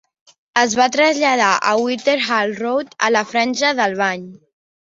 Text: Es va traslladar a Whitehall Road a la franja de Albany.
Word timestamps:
Es 0.61 0.71
va 0.79 0.87
traslladar 0.95 1.51
a 1.71 1.75
Whitehall 1.83 2.57
Road 2.63 2.97
a 3.09 3.13
la 3.19 3.25
franja 3.35 3.75
de 3.83 3.89
Albany. 3.91 4.27